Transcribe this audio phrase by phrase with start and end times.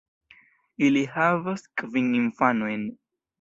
[0.87, 2.89] Ili havas kvin infanojn.